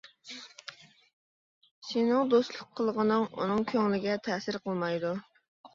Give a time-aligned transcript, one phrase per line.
[1.89, 5.19] سېنىڭ دوستلۇق قىلغىنىڭ ئۇنىڭ كۆڭلىگە تەسىر قىلمايدۇ.